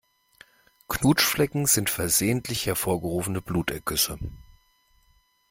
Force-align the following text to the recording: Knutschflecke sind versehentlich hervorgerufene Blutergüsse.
Knutschflecke 0.89 1.67
sind 1.67 1.91
versehentlich 1.91 2.65
hervorgerufene 2.65 3.39
Blutergüsse. 3.39 4.17